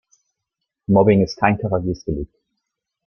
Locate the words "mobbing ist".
0.87-1.37